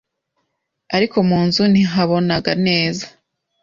ariko 0.95 1.17
mu 1.29 1.39
nzu 1.47 1.63
ntihabonaga 1.71 2.51
neza. 2.67 3.05